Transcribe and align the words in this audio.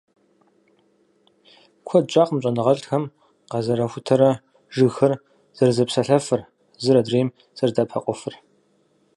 Куэд 1.87 2.05
щӀакъым 2.11 2.39
щӀэныгъэлӀхэм 2.43 3.03
къызэрахутэрэ- 3.51 4.29
жыгхэр 4.75 5.13
«зэрызэпсалъэфыр», 5.57 6.41
зыр 6.83 6.97
адрейм 7.01 7.27
зэрыдэӀэпыкъуфыр. 7.57 8.33